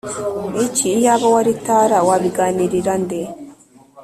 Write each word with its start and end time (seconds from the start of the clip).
iki 0.65 0.87
iyaba 0.97 1.27
wari 1.33 1.53
Tara 1.65 1.97
Wabiganirira 2.07 2.93
nde 3.03 3.19